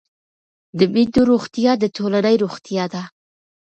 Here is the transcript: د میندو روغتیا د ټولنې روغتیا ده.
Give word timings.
د 0.77 0.79
میندو 0.93 1.21
روغتیا 1.31 1.71
د 1.79 1.83
ټولنې 1.95 2.35
روغتیا 2.43 2.85
ده. 2.93 3.03